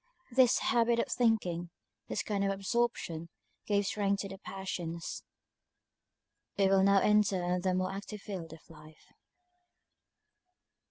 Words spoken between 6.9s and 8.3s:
enter on the more active